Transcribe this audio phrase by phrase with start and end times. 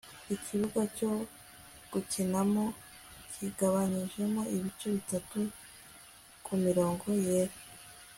[0.35, 1.11] ikibuga cyo
[1.91, 2.63] gukinamo
[3.33, 5.39] kigabanyijemo ibice bitatu
[6.45, 7.55] kumirongo yera